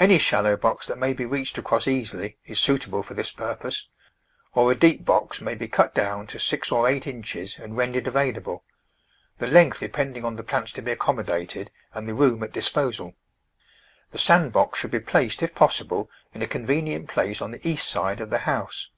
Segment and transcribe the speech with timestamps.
[0.00, 3.86] Any shallow box that may be reached across easily is suitable for this purpose;
[4.52, 8.08] or a deep box may be cut down to six or eight inches and rendered
[8.08, 8.64] available,
[9.38, 11.46] the length depending on the plants to be accommo Digitized by Google Four] %ty gtoUlTMbOjT
[11.46, 13.14] 39 dated and the room at disposal.
[14.10, 17.86] The sand box should be placed, if possible, in a convenient place on the east
[17.88, 18.88] side of the house.